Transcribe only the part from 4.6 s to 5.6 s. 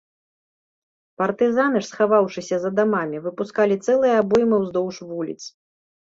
ўздоўж вуліц.